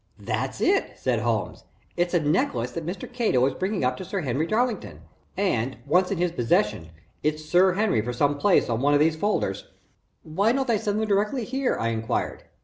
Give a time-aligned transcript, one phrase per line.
[0.17, 1.63] "That's it," said Holmes.
[1.95, 3.07] "It's a necklace that Mr.
[3.13, 5.01] Cato is bringing up to Sir Henry Darlington
[5.37, 6.89] and, once in his possession
[7.21, 9.65] it's Sir Henry for some place on one of these folders."
[10.23, 12.45] "Why don't they send them directly here?" I inquired.